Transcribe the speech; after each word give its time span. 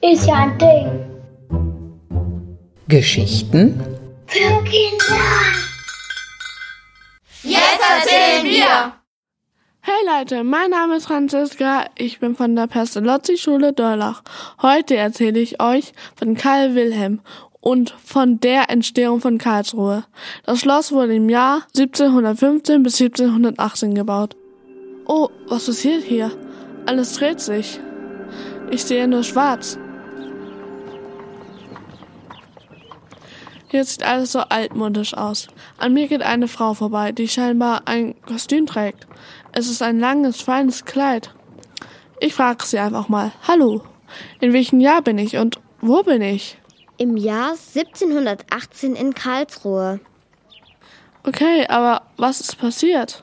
Ist 0.00 0.26
ja 0.26 0.34
ein 0.34 0.58
Ding. 0.58 1.08
Geschichten 2.88 3.80
Für 4.26 4.64
Kinder. 4.64 5.18
Jetzt 7.42 7.80
erzählen 7.80 8.44
wir! 8.44 8.92
Hey 9.80 9.94
Leute, 10.06 10.44
mein 10.44 10.70
Name 10.70 10.96
ist 10.96 11.06
Franziska, 11.06 11.84
ich 11.96 12.18
bin 12.18 12.34
von 12.34 12.56
der 12.56 12.66
Pestalozzi-Schule 12.66 13.72
Dorlach. 13.72 14.22
Heute 14.62 14.96
erzähle 14.96 15.40
ich 15.40 15.62
euch 15.62 15.92
von 16.16 16.34
Karl 16.34 16.74
Wilhelm 16.74 17.20
und 17.60 17.90
von 18.02 18.40
der 18.40 18.70
Entstehung 18.70 19.20
von 19.20 19.38
Karlsruhe. 19.38 20.04
Das 20.44 20.60
Schloss 20.60 20.90
wurde 20.92 21.14
im 21.14 21.28
Jahr 21.28 21.66
1715 21.76 22.82
bis 22.82 23.00
1718 23.00 23.94
gebaut. 23.94 24.36
Oh, 25.10 25.30
was 25.48 25.64
passiert 25.64 26.04
hier? 26.04 26.30
Alles 26.84 27.14
dreht 27.14 27.40
sich. 27.40 27.80
Ich 28.70 28.84
sehe 28.84 29.08
nur 29.08 29.24
schwarz. 29.24 29.78
Hier 33.68 33.84
sieht 33.84 34.02
alles 34.02 34.32
so 34.32 34.40
altmodisch 34.40 35.14
aus. 35.14 35.48
An 35.78 35.94
mir 35.94 36.08
geht 36.08 36.20
eine 36.20 36.46
Frau 36.46 36.74
vorbei, 36.74 37.12
die 37.12 37.26
scheinbar 37.26 37.82
ein 37.86 38.20
Kostüm 38.20 38.66
trägt. 38.66 39.06
Es 39.52 39.70
ist 39.70 39.80
ein 39.80 39.98
langes, 39.98 40.42
feines 40.42 40.84
Kleid. 40.84 41.34
Ich 42.20 42.34
frage 42.34 42.66
sie 42.66 42.78
einfach 42.78 43.08
mal, 43.08 43.32
hallo, 43.46 43.82
in 44.40 44.52
welchem 44.52 44.80
Jahr 44.80 45.00
bin 45.00 45.16
ich 45.16 45.38
und 45.38 45.58
wo 45.80 46.02
bin 46.02 46.20
ich? 46.20 46.58
Im 46.98 47.16
Jahr 47.16 47.52
1718 47.52 48.94
in 48.94 49.14
Karlsruhe. 49.14 50.00
Okay, 51.24 51.66
aber 51.66 52.02
was 52.18 52.40
ist 52.40 52.58
passiert? 52.58 53.22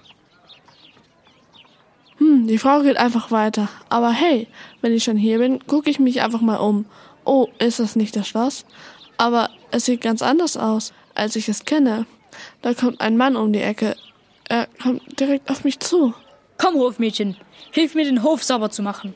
Hm, 2.25 2.47
die 2.47 2.57
Frau 2.57 2.81
geht 2.81 2.97
einfach 2.97 3.29
weiter. 3.29 3.69
Aber 3.87 4.09
hey, 4.09 4.47
wenn 4.81 4.93
ich 4.93 5.03
schon 5.03 5.15
hier 5.15 5.37
bin, 5.37 5.59
gucke 5.67 5.91
ich 5.91 5.99
mich 5.99 6.23
einfach 6.23 6.41
mal 6.41 6.55
um. 6.55 6.85
Oh, 7.23 7.49
ist 7.59 7.79
das 7.79 7.95
nicht 7.95 8.15
das 8.15 8.27
Schloss? 8.27 8.65
Aber 9.17 9.51
es 9.69 9.85
sieht 9.85 10.01
ganz 10.01 10.23
anders 10.23 10.57
aus, 10.57 10.91
als 11.13 11.35
ich 11.35 11.47
es 11.49 11.65
kenne. 11.65 12.07
Da 12.63 12.73
kommt 12.73 12.99
ein 12.99 13.15
Mann 13.15 13.35
um 13.35 13.53
die 13.53 13.61
Ecke. 13.61 13.95
Er 14.49 14.67
kommt 14.81 15.19
direkt 15.19 15.51
auf 15.51 15.63
mich 15.63 15.79
zu. 15.79 16.15
Komm, 16.57 16.75
Hofmädchen, 16.75 17.37
hilf 17.71 17.93
mir 17.93 18.05
den 18.05 18.23
Hof 18.23 18.43
sauber 18.43 18.71
zu 18.71 18.81
machen. 18.81 19.13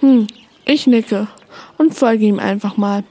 Hm, 0.00 0.26
ich 0.64 0.86
nicke 0.86 1.28
und 1.76 1.94
folge 1.94 2.24
ihm 2.24 2.38
einfach 2.38 2.78
mal. 2.78 3.04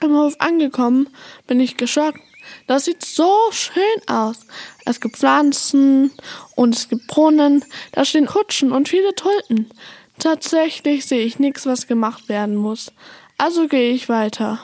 Im 0.00 0.14
Hof 0.14 0.34
angekommen, 0.38 1.08
bin 1.46 1.58
ich 1.58 1.76
geschockt. 1.76 2.20
Das 2.66 2.84
sieht 2.84 3.04
so 3.04 3.30
schön 3.50 3.82
aus. 4.06 4.46
Es 4.84 5.00
gibt 5.00 5.16
Pflanzen 5.16 6.12
und 6.54 6.74
es 6.74 6.88
gibt 6.88 7.08
Brunnen, 7.08 7.64
da 7.92 8.04
stehen 8.04 8.26
Kutschen 8.26 8.72
und 8.72 8.88
viele 8.88 9.14
Tulpen. 9.14 9.70
Tatsächlich 10.18 11.06
sehe 11.06 11.24
ich 11.24 11.38
nichts, 11.38 11.66
was 11.66 11.86
gemacht 11.86 12.28
werden 12.28 12.56
muss. 12.56 12.92
Also 13.38 13.68
gehe 13.68 13.92
ich 13.92 14.08
weiter. 14.08 14.60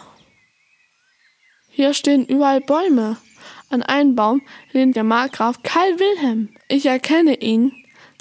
Hier 1.69 1.95
stehen 1.95 2.25
überall 2.25 2.61
Bäume. 2.61 3.17
An 3.71 3.83
einem 3.83 4.15
Baum 4.15 4.43
lehnt 4.73 4.95
der 4.95 5.05
Markgraf 5.05 5.63
Karl 5.63 5.99
Wilhelm. 5.99 6.51
Ich 6.69 6.87
erkenne 6.87 7.41
ihn, 7.41 7.73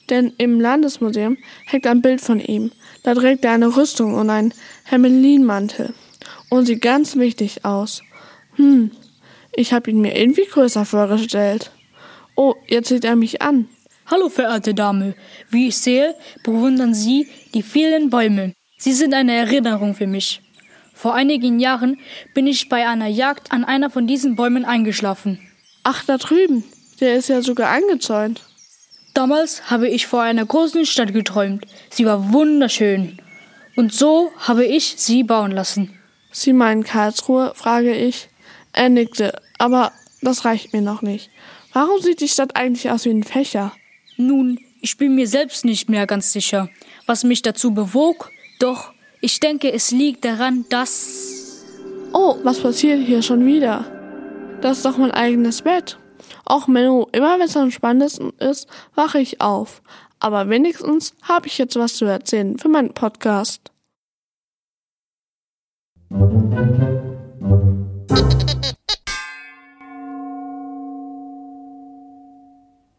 denn 0.10 0.34
im 0.38 0.60
Landesmuseum 0.60 1.38
hängt 1.66 1.86
ein 1.86 2.02
Bild 2.02 2.22
von 2.22 2.40
ihm. 2.40 2.72
Da 3.04 3.14
trägt 3.14 3.46
er 3.46 3.52
eine 3.52 3.76
Rüstung 3.76 4.16
und 4.16 4.30
einen 4.30 4.54
Hermelinmantel 4.86 5.94
und 6.58 6.66
sieht 6.68 6.82
ganz 6.82 7.16
wichtig 7.16 7.66
aus. 7.66 8.04
Hm, 8.56 8.92
ich 9.56 9.74
habe 9.74 9.90
ihn 9.90 10.02
mir 10.02 10.16
irgendwie 10.16 10.46
größer 10.46 10.86
vorgestellt. 10.86 11.72
Oh, 12.36 12.56
jetzt 12.68 12.90
sieht 12.90 13.06
er 13.06 13.16
mich 13.16 13.42
an. 13.42 13.68
Hallo, 14.06 14.30
verehrte 14.30 14.74
Dame. 14.74 15.16
Wie 15.50 15.70
ich 15.70 15.78
sehe, 15.78 16.16
bewundern 16.44 16.94
Sie 16.94 17.28
die 17.54 17.64
vielen 17.64 18.10
Bäume. 18.10 18.54
Sie 18.78 18.94
sind 18.94 19.14
eine 19.14 19.34
Erinnerung 19.36 19.96
für 19.96 20.08
mich. 20.08 20.42
Vor 20.94 21.16
einigen 21.16 21.60
Jahren 21.60 22.00
bin 22.34 22.46
ich 22.46 22.70
bei 22.70 22.88
einer 22.88 23.08
Jagd 23.08 23.52
an 23.52 23.64
einer 23.64 23.90
von 23.90 24.06
diesen 24.06 24.36
Bäumen 24.36 24.66
eingeschlafen. 24.66 25.40
Ach, 25.84 26.04
da 26.06 26.18
drüben. 26.18 26.64
Der 27.00 27.16
ist 27.16 27.30
ja 27.30 27.42
sogar 27.42 27.72
angezäunt. 27.72 28.42
Damals 29.14 29.72
habe 29.72 29.88
ich 29.88 30.06
vor 30.06 30.22
einer 30.22 30.46
großen 30.46 30.86
Stadt 30.86 31.14
geträumt. 31.14 31.66
Sie 31.90 32.06
war 32.06 32.32
wunderschön. 32.32 33.18
Und 33.76 33.92
so 33.92 34.32
habe 34.38 34.66
ich 34.66 34.96
sie 34.98 35.24
bauen 35.24 35.52
lassen. 35.52 35.98
Sie 36.34 36.52
meinen 36.52 36.84
Karlsruhe? 36.84 37.54
frage 37.56 37.96
ich. 37.96 38.28
Er 38.74 38.90
nickte, 38.90 39.40
aber 39.60 39.94
das 40.22 40.44
reicht 40.44 40.74
mir 40.74 40.82
noch 40.82 41.02
nicht. 41.02 41.30
Warum 41.72 42.02
sieht 42.02 42.22
die 42.22 42.28
Stadt 42.28 42.56
eigentlich 42.56 42.90
aus 42.90 43.06
wie 43.06 43.12
ein 43.12 43.24
Fächer? 43.24 43.72
Nun, 44.18 44.60
ich 44.82 44.98
bin 44.98 45.16
mir 45.16 45.28
selbst 45.28 45.64
nicht 45.64 45.90
mehr 45.90 46.08
ganz 46.08 46.34
sicher, 46.34 46.70
was 47.06 47.24
mich 47.24 47.42
dazu 47.42 47.74
bewog, 47.74 48.32
doch 48.60 48.94
ich 49.22 49.40
denke, 49.40 49.72
es 49.72 49.92
liegt 49.92 50.26
daran, 50.26 50.66
dass. 50.70 51.64
Oh, 52.12 52.36
was 52.44 52.60
passiert 52.60 53.06
hier 53.06 53.22
schon 53.22 53.46
wieder? 53.46 53.86
Das 54.62 54.78
ist 54.78 54.86
doch 54.86 54.98
mein 54.98 55.12
eigenes 55.12 55.62
Bett. 55.62 55.98
Och 56.50 56.68
Menno, 56.68 57.08
immer 57.12 57.40
wenn 57.40 57.46
es 57.46 57.56
am 57.56 57.72
spannendsten 57.72 58.34
ist, 58.40 58.68
wache 58.96 59.20
ich 59.20 59.40
auf. 59.40 59.82
Aber 60.20 60.50
wenigstens 60.50 61.14
habe 61.24 61.48
ich 61.48 61.58
jetzt 61.58 61.76
was 61.76 61.96
zu 61.96 62.06
erzählen 62.06 62.58
für 62.58 62.70
meinen 62.70 62.94
Podcast. 62.94 63.73
Thank 66.14 66.80
you. 66.80 67.13